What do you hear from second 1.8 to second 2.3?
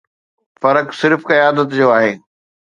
آهي.